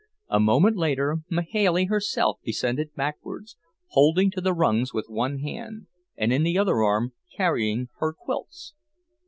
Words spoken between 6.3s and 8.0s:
in the other arm carrying